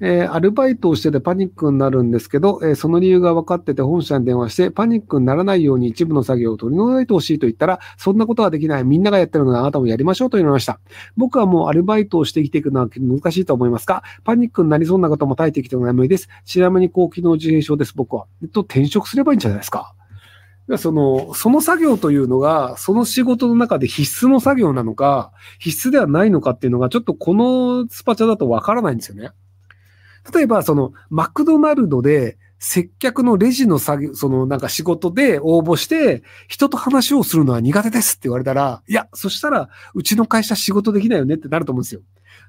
[0.00, 8.84] えー、アルバイトをしててパニックになるんですけど、えー、その理由が分かってて本社に電話して、パニックにならないように一部の作業を取り除いてほしいと言ったら、そんなことはできない。
[8.84, 10.80] みんながやってるのであなたもやりましょうと言われました。
[11.16, 16.28] 僕はもうアルバイトをして生きていくのは難しいと思いますが、パニックになりそうなことも耐えてきての眠いです。
[16.44, 18.26] ちなみに高機能自閉症です、僕は。
[18.42, 19.94] えっと、転職すればいいんじゃないですか？
[20.78, 29.30] その、その作業というのが、その仕事の中で必須の作業なのか、必須ではないのかっていうのが、ちょっとこのスパチャだとわからないんですよね。
[30.32, 42.00] 例えば、その、マクドナルドで、接客のレジの作業、そのなんか仕事で応募して、人と話をするのは苦手ですって言われたら、いや、そしたら、うちの会社仕事できないよねってなると思うんですよ。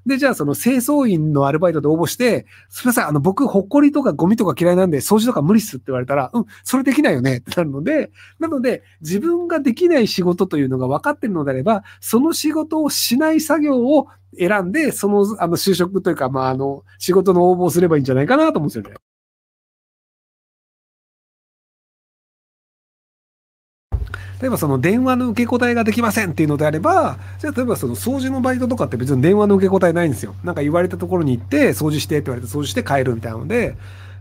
[0.05, 18.95] で、じゃあその清掃員のアルバイトで応募して、すみません、あの僕、ほっこりとかゴミとか嫌いなんで、掃除とか無理っすって言われたら、うん、それできないよねってなるので、なので、自分ができない仕事というのが分かってるのであれば、その仕事をしない作業を選んで、その、あの、就職というか、まあ、あの、仕事の応募をすればいいんじゃないかなと思うんですよね。
[24.41, 30.35] 例えばその電話の受け答えができませんっていうのであれば、じゃあ例えばその掃除のバイトとかって別に電話の受け答えないんですよ。
[30.43, 33.75] なんか言われたところに行って掃除してって言われて掃除して帰るみたいなので、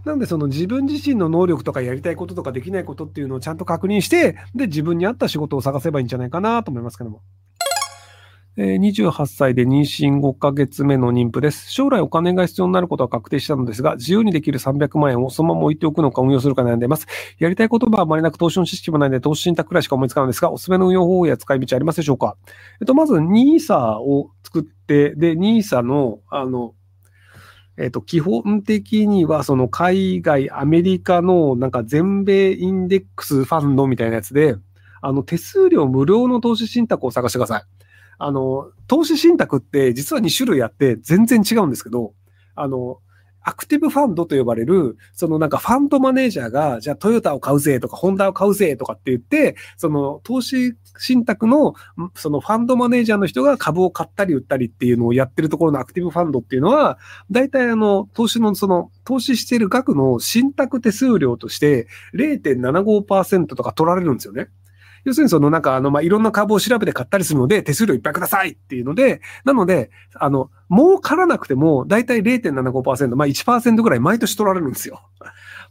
[0.05, 7.20] なんでその自分自身の能力とかやりたいこととかできないことっていうのをちゃんと確認して、で自分に合った仕事を探せばいいんじゃないかなと思いますけども。
[8.57, 11.71] 28歳で妊娠5ヶ月目の妊婦です。
[11.71, 17.07] 将来お金が必要になることは確定したのですが、自由にできる300万円をそのまま置いておくのか運用するか悩んでいます。
[17.39, 22.39] やりたいことはあまりなく投資の知識もないので、投資信託くらいしか思いつかないんですが、おすすめの運用方法や使い道ありますでしょうか？
[22.81, 26.73] えっと、まず NISA を作って、で、NISA の、あの、
[27.77, 34.57] えっと、基本的には、その海外、アメリカのなんか全米インデックスファンドみたいなやつで、
[35.03, 37.62] あの、手数料無料の投資信託を探してください。
[38.19, 42.14] あの、投資信託って実は2種類あって全然違うんですけど、
[42.55, 42.98] あの、
[43.48, 51.75] アクティブファンドと呼ばれる、そのなんかファンドマネージャーが、じゃあトヨタを買うぜとか、ホンダを買うぜとかって言って、その投資信託の、
[52.16, 56.99] そのファンドマネージャーの人が株を買ったり売ったりっていうのをやってるところのアクティブファンドっていうのは、
[57.31, 64.49] 大体あの、投資のその、投資している額の信託手数料として0.75%とか取られるんですよね。
[65.06, 75.00] 要するにそのなんかあの、ま、いろんな株を調べて買ったりするので、手数料いっぱいくださいっていうので、なので、あの、儲からなくても、だいたい0.75%、まあ1%ぐらい毎年取られるんですよ。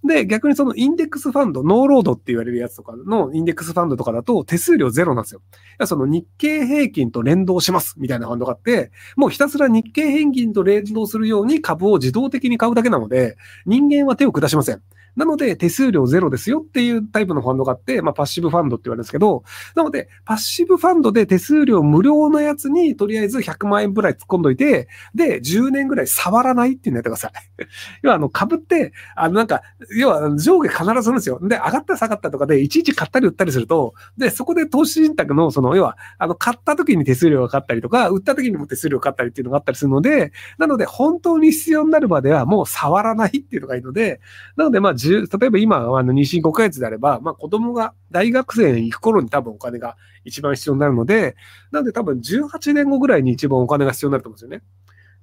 [0.06, 5.42] で、逆にそのインデックスファンド、ノーロードって言われるやつとかのインデックスファンドとかだと手数料ゼロなんですよ。
[5.86, 13.36] その日経平均と連動しますみたいなファンドがあって、もうひたすら日経平均と連動するように株を自動的に買うだけなので、
[13.66, 14.82] 人間は手を下しません。
[15.16, 19.44] なので、手数料ゼロですよっていうタイプのファンドがあって、まあ、パッシブファンドって言われるんですけど、
[19.76, 27.32] なので、パッシブファンドで手数料無料のやつに、とりあえず100万円ぐらい突っ込んどいて、で、10年ぐらい触らないっていうのやってください。
[28.04, 29.62] 要は、あの、株って、あの、なんか、
[29.96, 31.40] 要は、上下必ずするんですよ。
[31.42, 44.20] で、上がった下がったとかで、いちいち買ったり売ったりすると、で、そこで投資信託の、その、要は、あの、買った時に手数料がかかったりとか、売った時にも手数料がかかったりっていうのがあったりするので、なので、本当に必要になるまではもう触らないっていうのがいいので、
[44.56, 51.36] なので、まあ、例えば今、あの、妊娠5ヶ月であれば、まあ子供が大学生に行く頃に多分お金が一番必要になるので、
[51.72, 54.64] なので多分18年後ぐらいに一番お金が必要になると思うんですよね。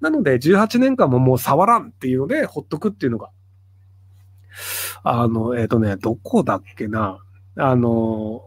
[0.00, 3.30] なので18年間ももう触らんっていうので、ほっとくっていうのが。
[5.04, 7.18] あの、えっ、ー、とね、どこだっけな。
[7.56, 8.42] あの、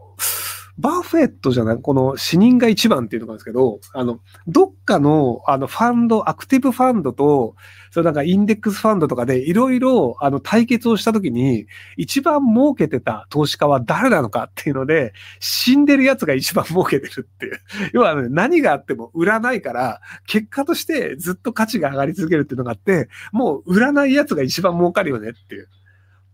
[0.78, 7.54] バフェットじゃない、この死人が一番っていうのがあるんですけど、あの、どっかの、あの、ファンド、アクティブファンドと、
[7.90, 11.66] それなんかインデックスファンドとかでいろいろ、あの、対決をしたときに、
[11.96, 17.60] 一番儲けてた投資家は誰なのかっていうので、死んでる奴が一番儲けてるっていう。
[17.94, 25.68] 要は、ね、何があっても売らないから、結果としてずっと価値が上がり続けるっていうのがあって、もう売らない奴が一番儲かるよねっていう。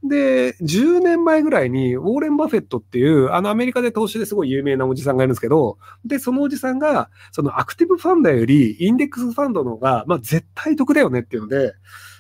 [0.05, 11.75] で、10年前ぐらいに、ウォーレン・バフェットっていう、あのアメリカで投資ですごい有名なおじさんがいるんですけど、で、そのおじさんが、そのアクティブファンドより、インデックスファンドの方が、まあ絶対得だよねっていうので、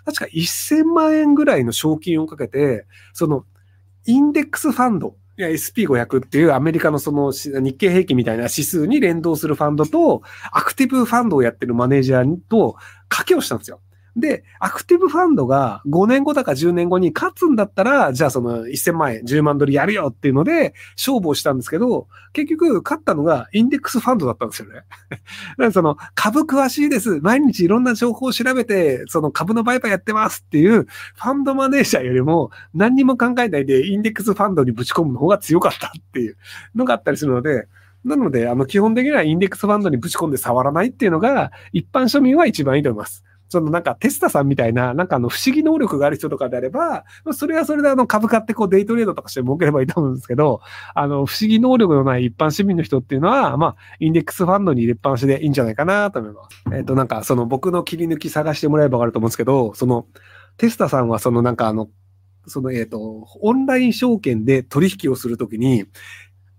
[0.04, 3.44] 確か1000万円ぐらいの賞金をかけて、その、
[4.06, 12.76] インデックスファンド、いや SP500 っていうアメリカのその日経平均みたいな指数に連動するファンドと、アクティブファンドをやってるマネージャーと
[13.10, 13.80] 賭けをしたんですよ。
[14.16, 24.74] で、アクティブファンドが5年後だか10年後に勝つんだったら、じゃあその1000万円、10万ドルやるよっていうので、勝負をしたんですけど、結局勝ったのがインデックスファンドだったんですよね。
[25.10, 25.22] だか
[25.56, 27.20] らその株詳しいです。
[27.20, 36.36] 毎日いろんな情報を調べて、その株の売買やってますっていうファンドマネージャーよりも何にも考えないでインデックスファンドにぶち込むの方が強かったっていう
[36.74, 37.66] のがあったりするので、
[38.04, 43.24] なので、あの、基本的にはインデックスファンドにぶち込んで触らないっていうのが、一般庶民は一番いいと思います。
[43.52, 47.04] そのなんかテスタさんみたいな、なんかあの不思議能力がある人とかであれば、
[47.34, 50.62] それはそれであの株買ってこうデイトレードとかして儲ければいいと思うんですけど、
[50.94, 56.62] あの不思議能力のない一般市民の人っていうのは、まあ、インデックスファンドに入れっぱなしでいいんじゃないかなと思います。
[56.72, 60.06] えっ、ー、と、なんかその僕の切り抜き探してもらえばわかると思うんですけど、その、
[60.56, 61.90] テスタさんはそのなんかあの、
[62.46, 65.84] その、えっ、と、オンライン証券で取引をするときに、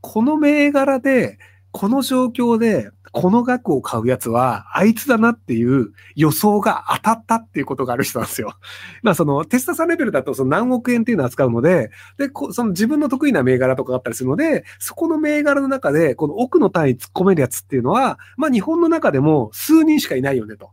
[0.02, 1.40] この銘柄で、
[1.72, 8.56] この状況で、この額を買うやつは、あいつだなっていう予想が当たったっていうことがある人なんですよ。
[9.04, 20.72] まあそのテスタさんレベルだとその何億円っていうのを扱うので、で、その自分の得意な銘柄とかがあったりするので、そこの銘柄の中で、この奥の単位突っ込めるやつっていうのは、まあ日本の中でも数人しかいないよねと。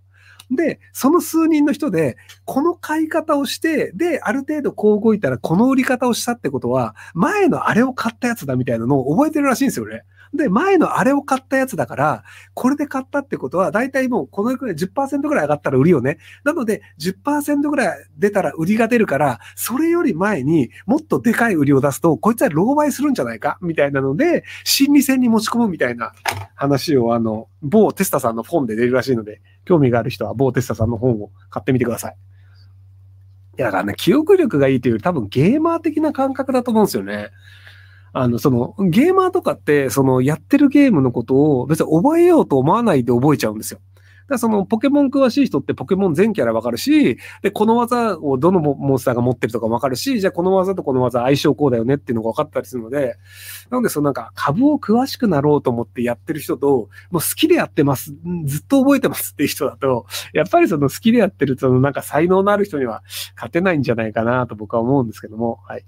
[0.50, 10.02] で、その数人の人で、この買い方をして、で、ある程度こう動いたら、この売り方をしたってことは、前のあれを買ったやつだみたいなのを覚えてるらしいんですよね。
[10.32, 12.24] で、前のあれを買ったやつだから、
[12.54, 16.18] これで買ったってことは、だいたいもうこのくらい10%ぐらい上がったら売りよね。
[16.44, 23.58] なので、10%ぐらい出たら売りが出るから、それより前にもっとでかい売りを出すと、こいつは狼狽するんじゃないか？
[23.60, 26.12] みたいなので、心理戦に持ち込むみたいな
[26.54, 32.16] 話を、あの、某テスタさんの本で出るらしいので、興味がある人は某テスタさんの本を買ってみてください。
[33.58, 37.30] いや、だからね、記憶力がいいというより多分ゲーマー的な感覚だと思うんですよね。
[38.12, 43.80] あの、その、ゲーマーとかって、その、やってるゲームのことを別に覚えようと思わないで覚えちゃうんですよ。
[44.30, 53.16] だそのポケモン詳しい人ってポケモン全キャラわかるし、で、この技をどのモンスターが持ってるとかわかるし、じゃあこの技とこの技相性こうだよねっていうのが分かったりするので、
[53.70, 58.14] なのでそのなんか株を詳しくなろうと思ってやってる人と、もう好きでやってます、
[58.44, 63.02] ずっと覚えてますっていう人だと、やっぱりその好きでやってるそのなんか才能のある人には
[63.34, 65.84] 勝てないんじゃないかなと僕は思うんですけども、はい。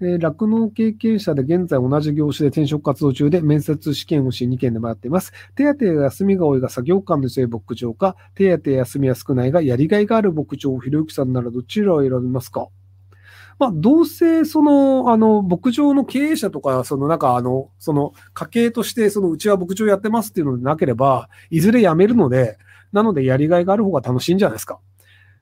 [0.00, 5.32] 酪農、ー、経験者で現在同じ業種で転職活動中で面接試験をし2件で回っています。
[5.56, 12.68] 手当や休みが多いが作業間で強い牧場か、手当や休みは少ないがやりがいがある牧場をひろゆきさんならどちらを選びますか？
[13.58, 22.56] まあ、どうせ、その、あの、牧場の経営者とか、その、なんか、あの、その、家計として、その、うちは牧場やってますっていうのでなければ、いずれ辞めるので、
[22.92, 24.78] なので、やりがいがある方が楽しいんじゃないですか。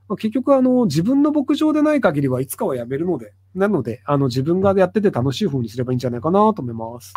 [0.08, 7.12] まあ、結局、あの、自分の牧場でない限りはいつかはやめるので、なので、あの、自分がやってて楽しい風にすればいいんじゃないかなと思います。